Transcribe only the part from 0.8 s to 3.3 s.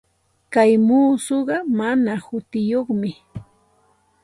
muusuqa mana hutiyuqmi.